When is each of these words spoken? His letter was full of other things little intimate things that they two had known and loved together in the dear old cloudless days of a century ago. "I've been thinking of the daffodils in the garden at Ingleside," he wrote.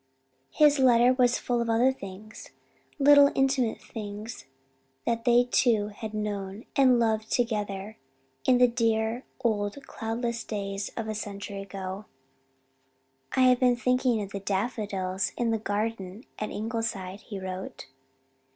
His 0.49 0.79
letter 0.79 1.13
was 1.13 1.37
full 1.37 1.61
of 1.61 1.69
other 1.69 1.93
things 1.93 2.49
little 2.97 3.31
intimate 3.35 3.79
things 3.79 4.47
that 5.05 5.25
they 5.25 5.43
two 5.43 5.89
had 5.89 6.11
known 6.15 6.65
and 6.75 6.99
loved 6.99 7.31
together 7.31 7.99
in 8.47 8.57
the 8.57 8.67
dear 8.67 9.25
old 9.41 9.85
cloudless 9.85 10.43
days 10.43 10.89
of 10.97 11.07
a 11.07 11.13
century 11.13 11.61
ago. 11.61 12.05
"I've 13.33 13.59
been 13.59 13.75
thinking 13.75 14.23
of 14.23 14.31
the 14.31 14.39
daffodils 14.39 15.33
in 15.37 15.51
the 15.51 15.59
garden 15.59 16.23
at 16.39 16.49
Ingleside," 16.49 17.21
he 17.21 17.39
wrote. 17.39 17.85